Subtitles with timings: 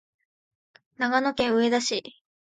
[0.97, 2.15] 長野県上田市